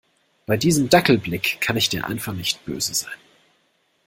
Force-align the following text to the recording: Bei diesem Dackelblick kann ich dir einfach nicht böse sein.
Bei 0.47 0.57
diesem 0.57 0.89
Dackelblick 0.89 1.61
kann 1.61 1.77
ich 1.77 1.89
dir 1.89 2.07
einfach 2.07 2.33
nicht 2.33 2.65
böse 2.65 2.95
sein. 2.95 3.13